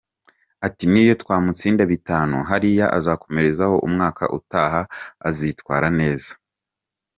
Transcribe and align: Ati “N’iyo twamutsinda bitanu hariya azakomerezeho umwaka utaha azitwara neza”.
Ati 0.67 0.83
“N’iyo 0.91 1.13
twamutsinda 1.21 1.83
bitanu 1.91 2.37
hariya 2.49 2.85
azakomerezeho 2.97 3.75
umwaka 3.87 4.23
utaha 4.37 4.81
azitwara 5.27 5.87
neza”. 5.99 6.29